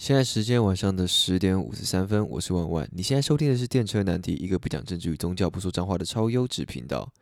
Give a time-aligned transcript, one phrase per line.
[0.00, 2.88] 现在时间晚上的十点五十三分，我是万万。
[2.90, 7.12] 你现在收听的是电车难题，一个不讲政治与宗教、不说脏话的超优质频道。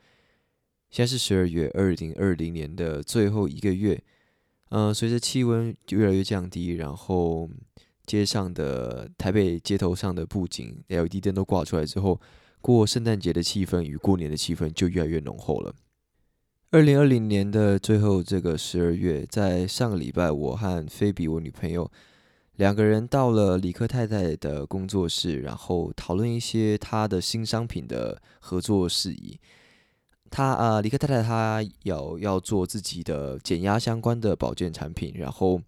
[0.89, 4.01] 现在是十二月二零二零年的最后一个月，
[4.69, 7.51] 嗯，随着气温越来越降低，然后
[8.07, 12.21] 街上的台北街头上的布景 LED 灯都挂出来之后，
[12.61, 15.75] 过圣诞节的气氛与过年的气氛就越来越浓厚了。
[16.71, 21.91] 二零二零年的最后这个十二月，在上个礼拜，我和菲比我女朋友。
[22.59, 29.39] 两个人到了李克太太的工作室，然后讨论一些他的新商品的合作事宜。
[30.29, 35.63] 他啊，李克太太她要要做自己的减压相关的保健产品，然后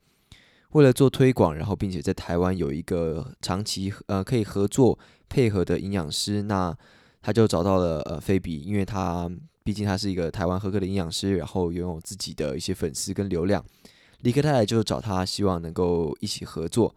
[0.71, 4.99] 为了做推广，然后并且在台湾有一个长期呃可以合作
[5.29, 6.77] 配合的营养师，那
[7.23, 9.31] 他就找到了呃菲比，因为他
[9.63, 13.65] 毕竟他是一个台湾合格的营养师，然后拥有自己的一些粉丝跟流量。
[14.23, 16.95] 李克太太就找他，希望能够一起合作。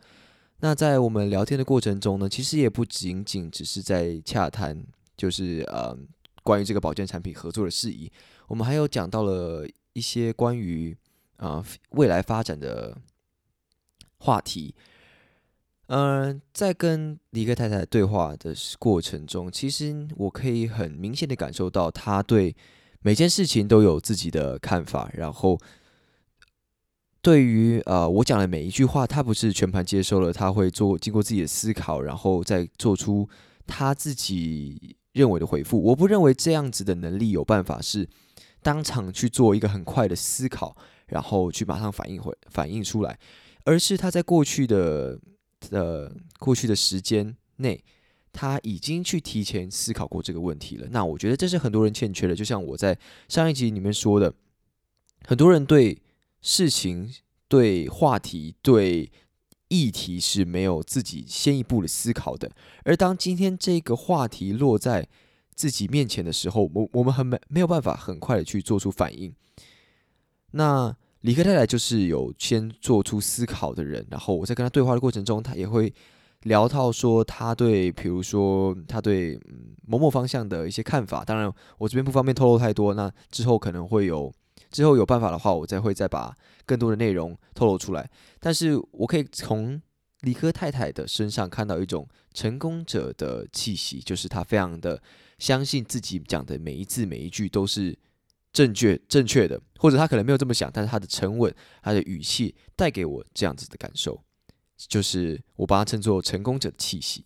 [0.59, 4.82] 那在我们聊天的过程中呢，其实也不仅仅只是在洽谈，
[5.18, 5.98] 就是呃
[6.41, 8.12] 关于这个保健产品合作的事宜。
[8.48, 10.96] 我们还有讲到了一些关于
[11.38, 12.98] 啊未来发展的
[14.18, 14.76] 话题。
[15.88, 22.55] 嗯，在跟李克太太对话的过程中，其实我可以很明显的感受到，他对
[23.01, 25.57] 每件事情都有自己的看法，然后。
[27.24, 33.27] 对于呃，我讲的每一句话，他不是全盘接受了，他会做经过自己的思考，然后再做出
[33.66, 35.82] 他自己认为的回复。
[35.82, 38.05] 我不认为这样子的能力有办法是
[38.62, 40.76] 当场去做一个很快的思考，
[41.07, 43.18] 然后去马上反应回反应出来，
[43.63, 45.18] 而是他在过去的
[45.71, 47.82] 呃过去的时间内，
[48.34, 50.90] 他已经去提前思考过这个问题了。
[50.91, 54.34] 那我觉得这是很多人欠缺的，就像我在上一集里面说的，
[55.26, 55.98] 很多人对。
[56.44, 57.10] 事情
[57.48, 59.10] 对话题对
[59.70, 62.52] 议题是没有自己先一步的思考的，
[62.84, 65.08] 而当今天这个话题落在
[65.56, 69.34] 自己面前的时候，我我们很没没有办法很快的去做出反应。
[70.51, 75.91] 那李克太太就是有先做出思考的人，然后我在跟他对话的过程中，他也会
[76.41, 81.23] 聊到说他对，比如说他对嗯某某方向的一些看法。
[81.23, 84.31] 当然，我这边不方便透露太多，那之后可能会有。
[84.73, 86.35] 之后有办法的话，我再会再把
[86.66, 88.09] 更多的内容透露出来。
[88.39, 89.79] 但是我可以从
[90.22, 95.01] 理科太太的身上看到一种成功者的气息，就是他非常的
[95.38, 97.97] 相信自己讲的每一字每一句都是
[98.51, 101.53] 正确正确的，或者他可能没有这么想，但是他的沉稳，
[101.84, 104.23] 他的语气带给我这样子的感受，
[104.78, 107.25] 就是我把它称作成功者的气息。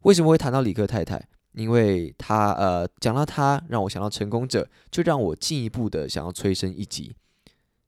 [0.00, 1.28] 为什么会谈到理科太太？
[1.54, 7.14] 因为他呃讲到他让我想到成功者，就让我进一步的想要催生一集，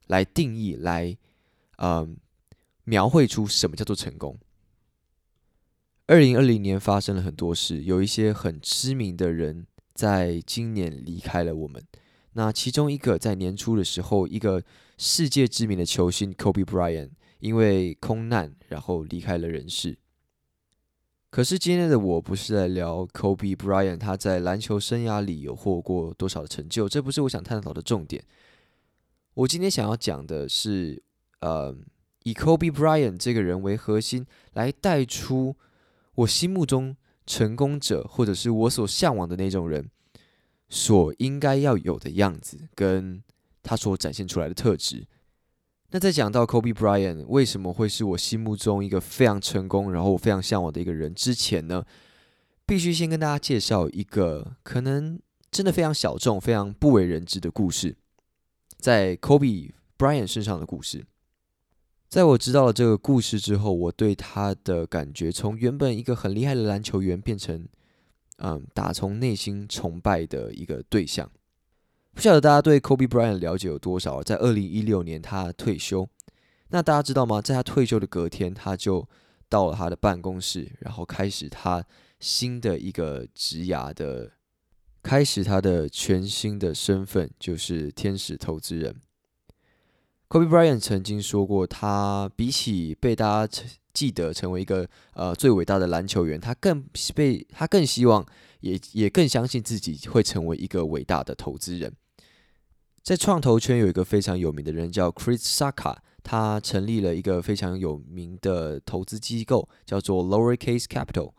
[0.07, 1.17] 来定义来
[1.79, 2.09] 呃
[2.85, 4.39] 描绘出什么叫做成功。
[6.07, 11.83] 二零二零年发生了很多事，有一些很知名的人在今年离开了我们。
[12.35, 14.63] 那其中一个在年初的时候，一个
[14.99, 17.11] 世界知名的球星 Kobe Bryant
[17.41, 19.99] 因为空难然后离开了人世。
[21.37, 28.25] 可是今天的我不是在聊 Kobe Bryant 他在篮球生涯里有获过多少的成就，这不是我想探讨的重点。
[29.35, 31.03] 我今天想要讲的是，
[31.41, 31.77] 呃，
[32.23, 35.55] 以 Kobe Bryant 这个人为核心，来带出
[36.15, 36.97] 我心目中
[37.27, 39.91] 成功者，或者是我所向往的那种人
[40.71, 43.23] 所应该要有的样子，跟
[43.63, 45.07] 他所展现出来的特质。
[45.91, 51.85] 那在讲到 Kobe Bryant 为什么会是我心目中一个非常成功，然后我非常向往的一个人之前呢，
[52.67, 55.19] 必须先跟大家介绍一个可能
[55.51, 57.97] 真的非常小众、非常不为人知的故事，
[58.79, 61.07] 在 Kobe Bryant 身上的故事。
[62.09, 67.67] 在我知道了这个故事之后，我对他的感觉从原本一个很厉害的篮球员，变成
[68.39, 71.31] 嗯打从内心崇拜的一个对象。
[72.17, 74.23] 不晓得大家对 Kobe Bryant 了解有多少？
[74.23, 76.09] 在二零一六年他退休，
[76.71, 77.43] 那大家知道吗？
[77.43, 79.07] 在他退休的隔天，他就
[79.51, 81.85] 到了他的办公室，然后开始他
[82.19, 84.33] 新的一个职涯的，
[85.03, 88.97] 开始他的全新的身份，就是天使投资人。
[90.31, 93.63] Kobe Bryant 曾经说过，他比起被大家
[93.93, 96.83] 记得成为一个呃最伟大的篮球员，他更
[97.15, 98.27] 被他更希望，
[98.61, 101.93] 也也更相信自己会成为一个伟大的投资人。
[103.07, 111.31] 在创投圈有一个非常有名的人叫 Chris Sacca，他成立了一个非常有名的投资机构，叫做 Lowercase Capital。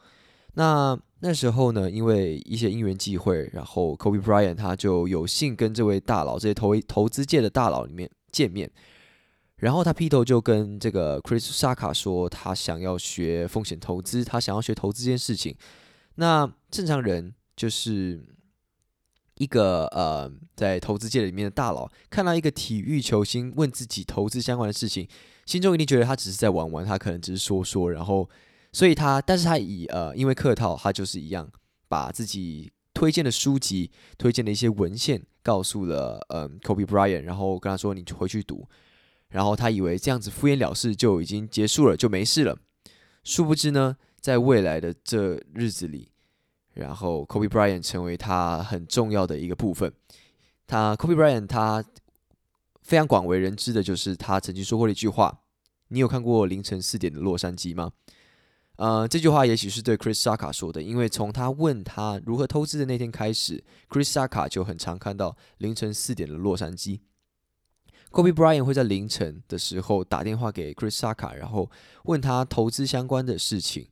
[0.54, 8.72] 那那时候呢，因为一些因缘际会，然后 Kobe Bryant 他就有幸跟这位大佬，这些投投资界的大佬里面见面。
[9.58, 15.54] 然后他劈头就跟这个 Chris Saka 说，他想要学风险投资，他想要学投资这件事情。
[16.16, 18.24] 那正常人就是
[19.38, 25.08] 一个呃，在投资界里面的大佬，看到一个体育球星问自己投资相关的事情，
[25.46, 28.30] 心中一定觉得他只是在玩玩，他可能只是说说，然后，
[28.74, 31.50] 所以他，但是他以呃，因为客套，他就是一样
[31.88, 38.68] 把自己推荐的书籍、推荐的一些文献告诉了嗯 Kobe Bryant，然后跟他说你回去读。
[39.30, 42.58] 然后他以为这样子敷衍了事就已经结束了，就没事了。
[43.24, 46.10] 殊不知呢，在未来的这日子里，
[46.78, 49.92] 然后 Kobe Bryant 成为他很重要的一个部分。
[50.66, 51.84] 他 Kobe Bryant 他
[52.82, 55.42] 非常广为人知的就是他曾经说过的一句话
[55.90, 57.92] ：“你有看过凌晨四点的洛杉矶吗？”
[58.78, 67.00] 呃，这句话也许是对 Chris Saka 说的，因为从他问他如何投资的那天开始，Chris Saka 就很常看到凌晨四点的洛杉矶。
[68.12, 71.72] Kobe Bryant 会在凌晨的时候打电话给 Chris Saka，然后
[72.04, 73.88] 问他投资相关的事情。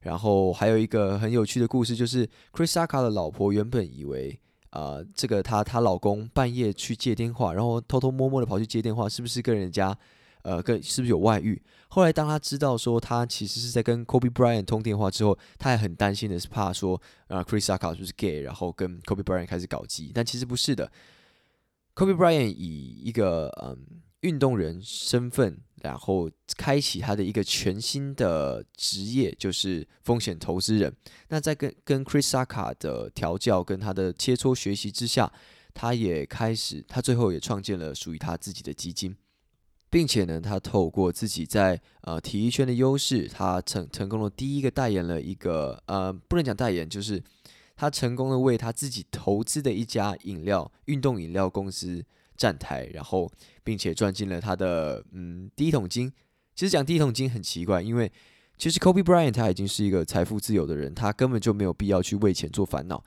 [0.00, 4.38] 然后还有一个很有趣的故事，就是 Chris Saka 的老婆原本以为，
[4.70, 9.96] 呃，这个她她老公半夜去接电话，然后偷偷摸摸的跑去接电话，是不是跟人家，
[10.42, 11.60] 呃，跟是不是有外遇？
[11.88, 20.90] 后来当他知道说他其实是在跟 Kobe Bryant 通电话之后，他还很担心的是怕说，啊，Chris Saka 是不是 gay，然后跟 Kobe Bryant 开始搞基，但其实不是的。
[21.94, 23.76] Kobe Bryant 以一个嗯
[24.20, 30.94] 运动人身份，然后开启他的一个全新的职业，就是风险投资人。
[31.28, 35.32] 那在跟跟 Chris Saka 的调教跟他的切磋学习之下，
[35.72, 39.16] 他也开始，他最后也创建了属于他自己的基金，
[39.88, 47.22] 并且呢，他透过自己在呃体育圈的优势，他成成功的第一个代言了一个呃不能讲代言，就是。
[47.80, 52.04] 他成功的为他自己投资的一家饮料运动饮料公司
[52.38, 53.30] 站台，然后
[53.62, 56.10] 并且赚进了他的嗯第一桶金。
[56.54, 58.10] 其实讲第一桶金很奇怪，因为
[58.56, 63.04] 其实 Kobe Bryant 他已经是一个财富自由的人，他根本就没有必要去为钱做烦恼。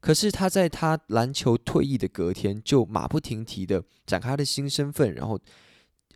[0.00, 5.40] 可是他在他篮球退役的隔天，就马不停蹄的展开他的新身份，然后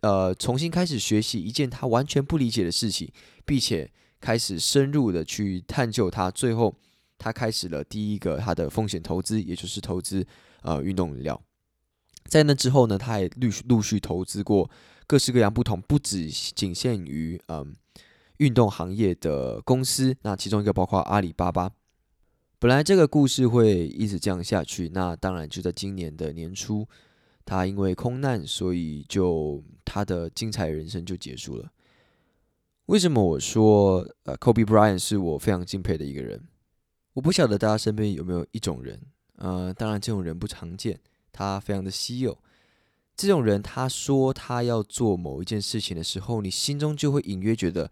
[0.01, 3.09] 呃重新开始学习一件他完全不理解的事情，
[3.45, 3.89] 并且
[4.19, 6.75] 开始深入的去探究他，最后。
[7.19, 10.23] 他开始了第一个他的风险投资，也就是投资
[10.61, 11.41] 呃运动饮料。
[12.27, 14.69] 在那之后呢，他也陆续陆续投资过
[15.07, 17.75] 各式各样不同，不只仅限于嗯
[18.37, 20.15] 运动行业的公司。
[20.21, 21.71] 那其中一个包括阿里巴巴。
[22.59, 26.87] 本来这个故事会一直这样下去，那当然就在今年的年初，
[27.45, 31.71] 他因为空难，所以就他的精彩人生就结束了。
[32.87, 36.41] 为什么我说呃，Kobe Bryant 是我非常敬佩的一个人？
[37.13, 38.99] 我不晓得大家身边有没有一种人，
[39.35, 40.99] 呃，当然这种人不常见，
[41.31, 42.37] 他非常的稀有。
[43.15, 47.89] 这种人他说他要做某一件事情的时候，你心中就会隐约觉得，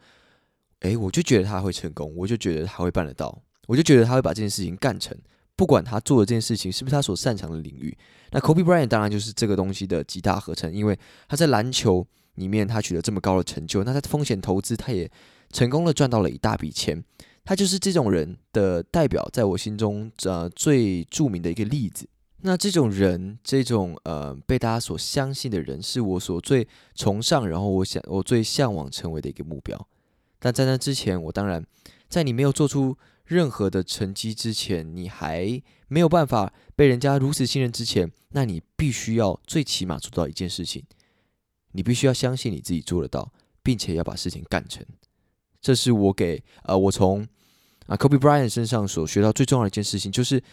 [0.82, 5.18] 诶，我就觉得他会成功，我就觉得他会办得到，我就觉得他会把这件事情干成，
[5.56, 7.98] 不管他做的这件事情是不是他所擅长的领域。
[8.32, 10.98] 那 Kobe Bryant 当然就是这个东西的极大合成，因为
[11.28, 12.06] 他在篮球
[12.36, 15.10] 里面他取得这么高的成就，那他风险投资他也
[15.52, 17.04] 成功的赚到了一大笔钱。
[17.44, 22.08] 他就是这种人的代表，在我心中，呃，最著名的一个例子。
[22.46, 29.88] 那这种人，这种呃，被大家所相信的人，是我所最崇尚，然后我想我最向往成为的一个目标。
[30.38, 31.66] 但在那之前，我当然
[32.08, 40.84] 在你没有做出任何的成绩之前，你还没有办法被人家如此信任之前，那你必须要最起码做到一件事情，
[41.72, 43.34] 你必须要相信你自己做得到，
[43.64, 44.86] 并且要把事情干成。
[45.60, 47.28] 这是我给呃，我从
[47.88, 50.44] 啊，Kobe Bryant 身上所学到最重要的一件事情，就是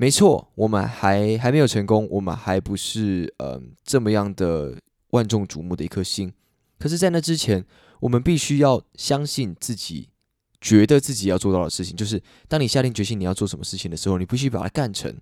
[0.00, 4.78] 没错，我们还还没有成功，我们还不是呃这么样的
[5.10, 6.32] 万众瞩目的一颗星。
[6.78, 7.64] 可是，在那之前，
[7.98, 10.10] 我们必须要相信自己，
[10.60, 15.12] 觉得自己要做到的事情，就是当你下定决心你要做什么事情的时候，你必须把它干成，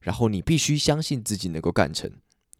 [0.00, 2.10] 然后你必须相信自己能够干成。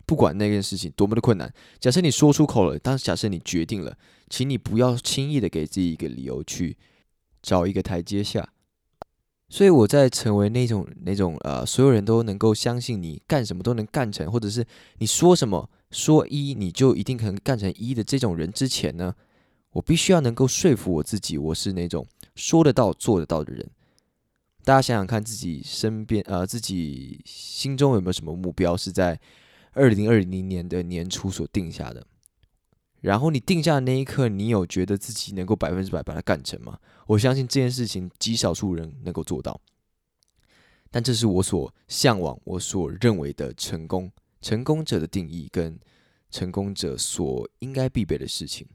[0.06, 3.98] 不管那件事情多么的困难，假设你说出口了，当假设你决定了，
[4.30, 6.78] 请你不要轻易的给自己一个理由去
[7.42, 8.48] 找一个台阶下。
[9.48, 14.66] 所以我在成为那种那种呃，所有人都能够相信你干什么都能干成，或者是
[14.98, 19.14] 你说什么说一你就一定可能干成一的这种人之前呢，
[19.72, 23.68] 我必须要能够说服我自己，我是那种说得到做得到的人。
[24.64, 29.18] 大家想想看，自己身边呃，自己心中有没有什么目标是在？
[29.78, 32.02] 二零二零年的年初所定下的，
[33.06, 36.76] 然后你定下的那一刻，你有觉得自己能够百分之百把它干成吗？
[37.06, 39.60] 我相信这件事情极少数人能够做到，
[40.90, 44.10] 但这是我所向往、我所认为的成功。
[44.42, 45.78] 成功者的定义跟
[46.32, 48.66] 成功者所应该必备的事情。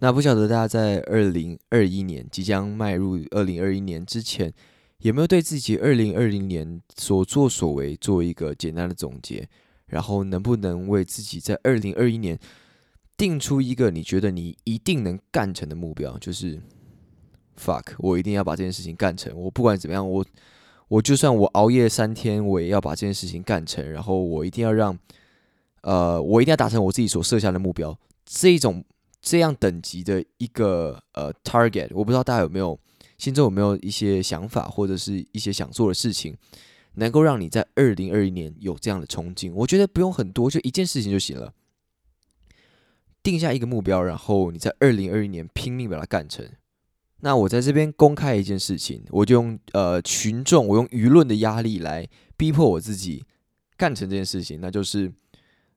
[0.00, 4.52] 那不晓得大家在二零二一年即将迈入二零二一年之前，
[4.98, 9.48] 有没有对自己二零二零年所作所为做一个简单的总结？
[9.86, 12.36] 然后能不能为自己在二零二一年
[13.18, 16.16] 定出一个你觉得你一定能干成的目标？
[16.18, 16.58] 就是
[17.60, 19.38] fuck，我一定要把这件事情干成。
[19.38, 20.24] 我不管怎么样，我
[20.88, 23.86] 我就算我熬夜三天，我也要把这件事情干成。
[23.90, 24.98] 然后我一定要让，
[25.82, 27.98] 呃，我一定要达成我自己所设下的目标。
[28.24, 28.82] 这种。
[29.20, 32.78] 这样等级的一个呃 target，我不知道大家有没有
[33.18, 36.36] 心中有没有一些想法或者是一些想做的事情，
[36.94, 39.52] 能够让你在二零二一年有这样的冲劲。
[39.52, 41.52] 我觉得不用很多，就一件事情就行了。
[43.30, 46.48] 定下一个目标，然后你在二零二一年拼命把它干成。
[47.20, 53.24] 那我在这边公开一件事情，我就用呃群众，我用舆论的压力来逼迫我自己
[53.76, 55.12] 干成这件事情，那就是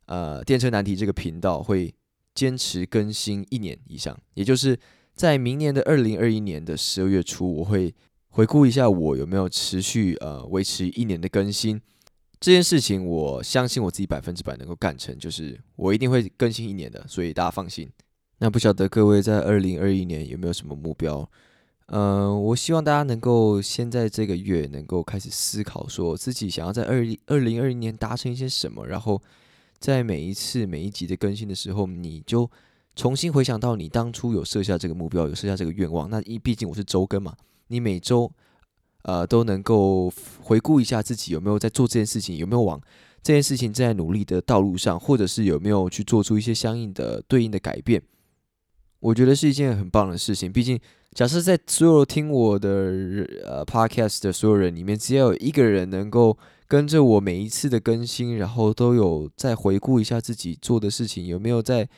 [0.05, 1.93] 呃电车难题这个频道会。
[2.33, 4.79] 坚持更新一年以上，也就是
[5.13, 7.93] 在明年的二零二一年的十二月初，我会
[8.29, 11.81] 回顾一下我有没有持续呃维持一年的更新
[12.41, 13.05] 这件事情。
[13.05, 17.89] 我相信我自己百分之百能够干成，就是我一定会更新一年的，所以大家放心。
[18.39, 21.25] 那不晓得各位在二零二一年有没有什么目标？
[21.85, 29.21] 嗯，我希望大家能够先在这个月能够开始思考，说自己想要在二二零二一年达成一些什么，然后。
[29.81, 32.47] 在每一次每一集的更新的时候，你就
[32.95, 36.07] 重新回想到你当初有设下这个目标，有设下这个愿望。
[36.07, 38.31] 那因毕竟我是周更嘛，你每周
[39.03, 42.79] 呃都能够回顾一下自己有没有在做这件事情，有没有往
[43.21, 48.01] 这件事情正在努力的道路上，或者是有没有去做出一些相应的对应的改变。
[48.99, 50.51] 我觉得是一件很棒的事情。
[50.51, 50.79] 毕竟，
[51.13, 52.69] 假设在所有听我的
[53.45, 56.37] 呃 podcast 的所有人里面，只要有一个人能够。
[56.71, 61.89] 跟着我每一次的更新，然后都有再回顾一下自己做的事情有没有在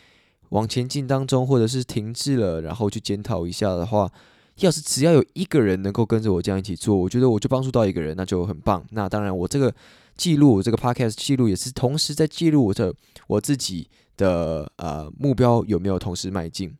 [0.49, 4.11] 往前进当中，或者是停滞了，然后去检讨一下的话，
[4.57, 8.85] 要是只要有一个人能够跟着我这样一起做，我觉得我就帮助到一个人，那就很棒。
[8.91, 9.73] 那当然，我这个
[10.15, 12.93] 记录，这个 podcast 记录也是同时在记录我的
[13.27, 16.75] 我自己的呃目标有没有同时迈进。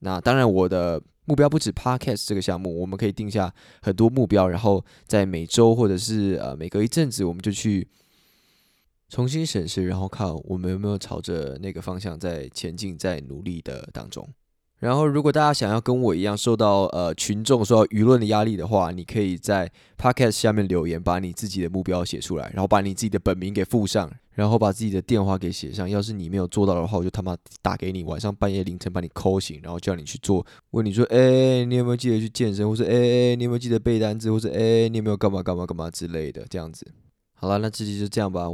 [0.00, 1.02] 那当然，我的。
[1.28, 7.86] 目标不止 Podcast 这个项目，我们可以定下很多目标，然后在每周或者是呃每隔一阵子，我们就去
[9.10, 14.26] 重新审视，然后看我们有没有朝着那个方向在前进，在努力的当中。
[14.80, 19.68] 然后，如果大家想要跟我一样受到呃群众、受到舆论的压力的话，你可以在
[20.00, 25.90] Podcast 下面留言，把你自己的目标写出来，然后把你自己的本名给附上，然后把自己的电话给写上。
[25.90, 30.46] 要是你没有做到的话，我就他妈打给你，晚上半夜凌晨把你抠醒，然后叫你去做。
[30.70, 32.68] 问你说，哎，你有没有记得去健身？
[32.68, 34.30] 或者，哎，你有没有记得背单词？
[34.30, 36.46] 或者，哎，你有没有干嘛干嘛干嘛之类的？
[36.48, 36.86] 这样子。
[37.34, 38.46] 好了，那这期就这样吧。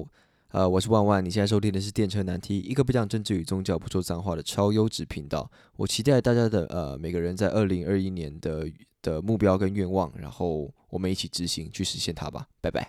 [0.54, 5.50] 呃，我是万万，你现在收听的是电车难题，一个不讲政治与宗教、不说脏话的超优质频道。
[5.74, 8.70] 我期待大家的呃，每个人在二零二一年的
[9.02, 12.46] 的目标跟愿望，然后我们一起执行去实现它吧。
[12.60, 12.88] 拜拜。